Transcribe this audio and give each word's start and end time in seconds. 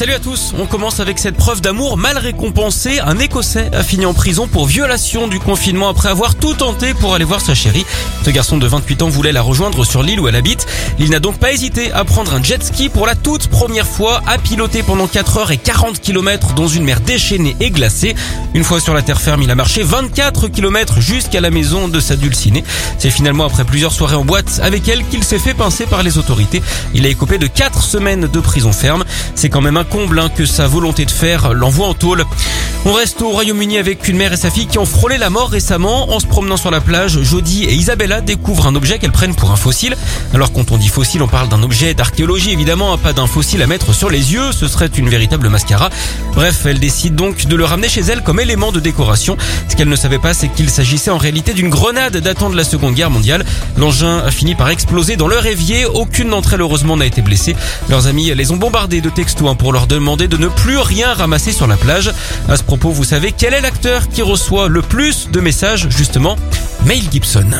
Salut 0.00 0.14
à 0.14 0.18
tous, 0.18 0.54
on 0.58 0.64
commence 0.64 0.98
avec 0.98 1.18
cette 1.18 1.36
preuve 1.36 1.60
d'amour 1.60 1.98
mal 1.98 2.16
récompensée. 2.16 3.00
Un 3.00 3.18
Écossais 3.18 3.68
a 3.74 3.82
fini 3.82 4.06
en 4.06 4.14
prison 4.14 4.48
pour 4.48 4.64
violation 4.64 5.28
du 5.28 5.38
confinement 5.38 5.90
après 5.90 6.08
avoir 6.08 6.36
tout 6.36 6.54
tenté 6.54 6.94
pour 6.94 7.14
aller 7.14 7.26
voir 7.26 7.42
sa 7.42 7.54
chérie. 7.54 7.84
Ce 8.24 8.30
garçon 8.30 8.56
de 8.56 8.66
28 8.66 9.02
ans 9.02 9.10
voulait 9.10 9.30
la 9.30 9.42
rejoindre 9.42 9.84
sur 9.84 10.02
l'île 10.02 10.18
où 10.18 10.26
elle 10.26 10.36
habite. 10.36 10.66
Il 10.98 11.10
n'a 11.10 11.20
donc 11.20 11.36
pas 11.36 11.52
hésité 11.52 11.92
à 11.92 12.04
prendre 12.04 12.32
un 12.32 12.42
jet 12.42 12.64
ski 12.64 12.88
pour 12.88 13.06
la 13.06 13.14
toute 13.14 13.48
première 13.48 13.86
fois, 13.86 14.22
à 14.26 14.38
piloter 14.38 14.82
pendant 14.82 15.06
4 15.06 15.36
heures 15.36 15.50
et 15.50 15.58
40 15.58 16.00
km 16.00 16.54
dans 16.54 16.66
une 16.66 16.84
mer 16.84 17.02
déchaînée 17.02 17.54
et 17.60 17.70
glacée. 17.70 18.14
Une 18.54 18.64
fois 18.64 18.80
sur 18.80 18.94
la 18.94 19.02
terre 19.02 19.20
ferme, 19.20 19.42
il 19.42 19.50
a 19.50 19.54
marché 19.54 19.82
24 19.82 20.48
km 20.48 20.98
jusqu'à 21.02 21.42
la 21.42 21.50
maison 21.50 21.88
de 21.88 22.00
sa 22.00 22.16
dulcinée. 22.16 22.64
C'est 22.96 23.10
finalement 23.10 23.44
après 23.44 23.66
plusieurs 23.66 23.92
soirées 23.92 24.16
en 24.16 24.24
boîte 24.24 24.60
avec 24.62 24.88
elle 24.88 25.04
qu'il 25.08 25.24
s'est 25.24 25.38
fait 25.38 25.52
pincer 25.52 25.84
par 25.84 26.02
les 26.02 26.16
autorités. 26.16 26.62
Il 26.94 27.04
a 27.04 27.10
écopé 27.10 27.36
de 27.36 27.46
4 27.46 27.82
semaines 27.82 28.28
de 28.32 28.40
prison 28.40 28.72
ferme. 28.72 29.04
C'est 29.34 29.50
quand 29.50 29.60
même 29.60 29.76
un 29.76 29.89
comble 29.90 30.20
hein, 30.20 30.30
que 30.34 30.46
sa 30.46 30.66
volonté 30.66 31.04
de 31.04 31.10
faire 31.10 31.52
l'envoie 31.52 31.88
en 31.88 31.94
tôle. 31.94 32.24
On 32.86 32.94
reste 32.94 33.20
au 33.20 33.28
Royaume-Uni 33.28 33.76
avec 33.76 34.08
une 34.08 34.16
mère 34.16 34.32
et 34.32 34.38
sa 34.38 34.50
fille 34.50 34.66
qui 34.66 34.78
ont 34.78 34.86
frôlé 34.86 35.18
la 35.18 35.28
mort 35.28 35.50
récemment. 35.50 36.14
En 36.14 36.20
se 36.20 36.26
promenant 36.26 36.56
sur 36.56 36.70
la 36.70 36.80
plage, 36.80 37.20
Jodie 37.20 37.64
et 37.64 37.74
Isabella 37.74 38.22
découvrent 38.22 38.66
un 38.66 38.74
objet 38.74 38.98
qu'elles 38.98 39.12
prennent 39.12 39.34
pour 39.34 39.50
un 39.50 39.56
fossile. 39.56 39.96
Alors 40.32 40.52
quand 40.52 40.70
on 40.70 40.78
dit 40.78 40.88
fossile, 40.88 41.22
on 41.22 41.28
parle 41.28 41.48
d'un 41.48 41.62
objet 41.62 41.92
d'archéologie 41.92 42.52
évidemment, 42.52 42.94
hein, 42.94 42.98
pas 42.98 43.12
d'un 43.12 43.26
fossile 43.26 43.60
à 43.60 43.66
mettre 43.66 43.92
sur 43.92 44.08
les 44.08 44.32
yeux, 44.32 44.52
ce 44.52 44.66
serait 44.66 44.86
une 44.86 45.10
véritable 45.10 45.48
mascara. 45.50 45.90
Bref, 46.34 46.64
elle 46.64 46.78
décide 46.78 47.16
donc 47.16 47.46
de 47.46 47.56
le 47.56 47.64
ramener 47.64 47.88
chez 47.88 48.00
elle 48.00 48.22
comme 48.22 48.40
élément 48.40 48.72
de 48.72 48.80
décoration. 48.80 49.36
Ce 49.68 49.76
qu'elle 49.76 49.88
ne 49.88 49.96
savait 49.96 50.18
pas, 50.18 50.32
c'est 50.32 50.48
qu'il 50.48 50.70
s'agissait 50.70 51.10
en 51.10 51.18
réalité 51.18 51.52
d'une 51.52 51.68
grenade 51.68 52.16
datant 52.16 52.48
de 52.48 52.56
la 52.56 52.64
Seconde 52.64 52.94
Guerre 52.94 53.10
mondiale. 53.10 53.44
L'engin 53.76 54.18
a 54.18 54.30
fini 54.30 54.54
par 54.54 54.70
exploser 54.70 55.16
dans 55.16 55.28
leur 55.28 55.44
évier. 55.44 55.84
Aucune 55.84 56.30
d'entre 56.30 56.54
elles 56.54 56.62
heureusement 56.62 56.96
n'a 56.96 57.06
été 57.06 57.20
blessée. 57.20 57.56
Leurs 57.88 58.06
amis 58.06 58.32
les 58.34 58.50
ont 58.52 58.56
bombardés 58.56 59.00
de 59.00 59.10
textos 59.10 59.48
hein, 59.48 59.54
pour 59.54 59.72
leur 59.72 59.79
demander 59.86 60.28
de 60.28 60.36
ne 60.36 60.48
plus 60.48 60.78
rien 60.78 61.12
ramasser 61.12 61.52
sur 61.52 61.66
la 61.66 61.76
plage. 61.76 62.12
À 62.48 62.56
ce 62.56 62.62
propos, 62.62 62.90
vous 62.90 63.04
savez 63.04 63.32
quel 63.32 63.54
est 63.54 63.60
l'acteur 63.60 64.08
qui 64.08 64.22
reçoit 64.22 64.68
le 64.68 64.82
plus 64.82 65.28
de 65.30 65.40
messages 65.40 65.88
justement 65.90 66.36
Mail 66.84 67.04
Gibson. 67.10 67.50